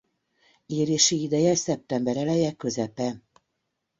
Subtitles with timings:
[0.65, 3.21] Érési ideje szeptember eleje-közepe.